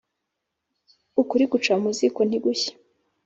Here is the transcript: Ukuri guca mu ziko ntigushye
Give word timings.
Ukuri 1.21 1.43
guca 1.51 1.73
mu 1.81 1.89
ziko 1.97 2.21
ntigushye 2.27 2.71